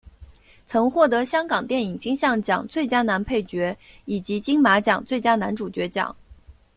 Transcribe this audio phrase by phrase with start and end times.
[0.65, 6.15] 曾获得香港电影金像奖最佳男配角以及金马奖最佳男主角奖。